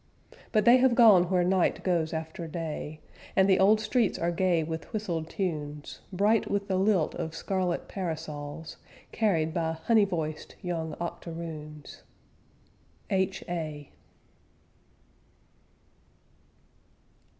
But 0.51 0.65
they 0.65 0.77
have 0.77 0.95
gone 0.95 1.25
where 1.29 1.43
night 1.43 1.83
goes 1.83 2.11
after 2.11 2.47
day, 2.47 3.01
And 3.35 3.47
the 3.47 3.59
old 3.59 3.79
streets 3.79 4.17
are 4.17 4.31
gay 4.31 4.63
with 4.63 4.91
whistled 4.91 5.29
tunes, 5.29 5.99
Bright 6.11 6.49
with 6.49 6.67
the 6.67 6.77
lilt 6.77 7.13
of 7.13 7.35
scarlet 7.35 7.87
parasols, 7.87 8.77
Carried 9.11 9.53
by 9.53 9.73
honey 9.73 10.05
voiced 10.05 10.55
young 10.63 10.95
octoroons. 10.99 12.01
H.A. 13.11 13.91